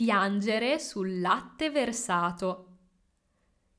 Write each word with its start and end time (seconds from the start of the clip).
piangere 0.00 0.78
sul 0.78 1.20
latte 1.20 1.68
versato. 1.68 2.68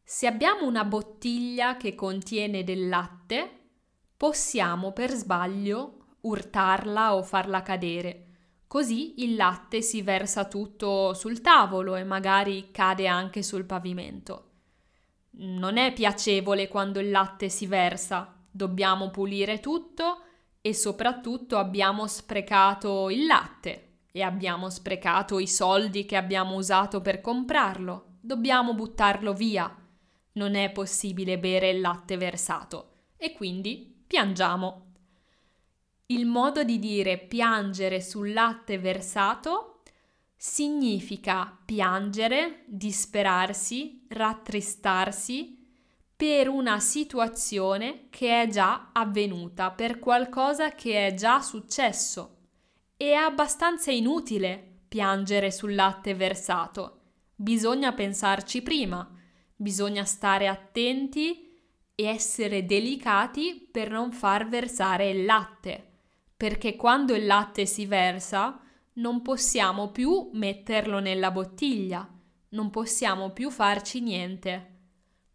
Se 0.04 0.28
abbiamo 0.28 0.68
una 0.68 0.86
bottiglia 0.86 1.78
che 1.78 1.96
contiene 1.96 2.64
del 2.64 2.90
latte, 2.90 3.70
possiamo 4.18 4.92
per 4.92 5.10
sbaglio 5.14 6.18
urtarla 6.22 7.16
o 7.16 7.24
farla 7.24 7.64
cadere. 7.64 8.28
Così 8.68 9.24
il 9.24 9.36
latte 9.36 9.82
si 9.82 10.04
versa 10.04 10.46
tutto 10.46 11.16
sul 11.16 11.42
tavolo 11.42 11.96
e 11.96 12.04
magari 12.04 12.70
cade 12.70 13.08
anche 13.08 13.42
sul 13.42 13.66
pavimento. 13.66 14.50
Non 15.38 15.78
è 15.78 15.92
piacevole 15.92 16.68
quando 16.68 17.00
il 17.00 17.10
latte 17.10 17.50
si 17.50 17.66
versa, 17.66 18.32
dobbiamo 18.52 19.10
pulire 19.10 19.60
tutto 19.60 20.22
e 20.62 20.76
soprattutto 20.76 21.58
abbiamo 21.58 22.06
sprecato 22.06 23.10
il 23.10 23.26
latte 23.26 23.86
e 24.12 24.22
abbiamo 24.22 24.70
sprecato 24.70 25.40
i 25.40 25.48
soldi 25.48 26.06
che 26.06 26.18
abbiamo 26.18 26.56
usato 26.56 27.02
per 27.02 27.22
comprarlo. 27.22 28.18
Dobbiamo 28.20 28.74
buttarlo 28.74 29.34
via. 29.34 29.74
Non 30.34 30.56
è 30.56 30.72
possibile 30.72 31.40
bere 31.40 31.70
il 31.70 31.82
latte 31.82 32.18
versato 32.18 32.92
e 33.18 33.34
quindi 33.34 34.04
piangiamo. 34.06 34.88
Il 36.08 36.26
modo 36.26 36.64
di 36.64 36.78
dire 36.78 37.18
piangere 37.18 38.02
sul 38.02 38.34
latte 38.34 38.78
versato 38.78 39.82
significa 40.36 41.58
piangere, 41.64 42.64
disperarsi, 42.68 44.06
rattristarsi 44.10 45.58
per 46.16 46.50
una 46.50 46.80
situazione 46.80 48.08
che 48.10 48.42
è 48.42 48.48
già 48.48 48.90
avvenuta, 48.92 49.72
per 49.72 50.00
qualcosa 50.00 50.72
che 50.76 51.08
è 51.08 51.14
già 51.14 51.42
successo 51.42 52.41
è 53.10 53.14
abbastanza 53.14 53.92
inutile 53.92 54.84
piangere 54.88 55.52
sul 55.52 55.74
latte 55.74 56.14
versato. 56.14 57.00
Bisogna 57.36 57.94
pensarci 57.94 58.62
prima, 58.62 59.10
bisogna 59.56 60.04
stare 60.04 60.48
attenti 60.48 61.50
e 61.96 62.04
essere 62.04 62.66
delicati 62.66 63.68
per 63.72 63.90
non 63.90 64.12
far 64.12 64.48
versare 64.48 65.10
il 65.10 65.26
latte, 65.26 66.00
perché 66.36 66.76
quando 66.76 67.16
il 67.16 67.26
latte 67.26 67.66
si 67.66 67.86
versa 67.86 68.60
non 68.94 69.22
possiamo 69.22 69.90
più 69.90 70.30
metterlo 70.34 71.00
nella 71.00 71.32
bottiglia, 71.32 72.08
non 72.50 72.70
possiamo 72.70 73.32
più 73.32 73.50
farci 73.50 74.02
niente. 74.02 74.80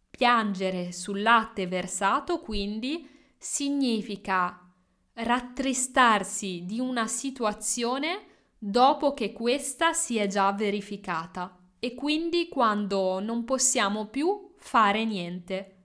Piangere 0.09 0.91
sul 0.91 1.21
latte 1.21 1.67
versato 1.67 2.39
quindi 2.39 3.09
significa 3.37 4.66
rattristarsi 5.17 6.63
di 6.65 6.79
una 6.79 7.07
situazione 7.07 8.25
dopo 8.57 9.13
che 9.13 9.33
questa 9.33 9.93
si 9.93 10.17
è 10.17 10.27
già 10.27 10.51
verificata 10.53 11.57
e 11.79 11.95
quindi 11.95 12.47
quando 12.49 13.19
non 13.19 13.43
possiamo 13.43 14.07
più 14.07 14.53
fare 14.57 15.05
niente. 15.05 15.75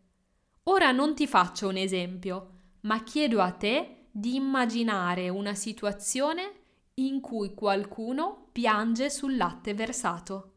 Ora 0.64 0.92
non 0.92 1.14
ti 1.14 1.26
faccio 1.26 1.68
un 1.68 1.76
esempio, 1.76 2.48
ma 2.80 3.02
chiedo 3.02 3.40
a 3.40 3.52
te 3.52 4.06
di 4.10 4.34
immaginare 4.34 5.28
una 5.28 5.54
situazione 5.54 6.60
in 6.94 7.20
cui 7.20 7.54
qualcuno 7.54 8.48
piange 8.52 9.08
sul 9.08 9.36
latte 9.36 9.72
versato. 9.74 10.51